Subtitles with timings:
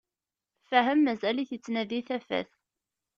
[0.67, 2.49] Fahem mazal-t yettnadi tafat.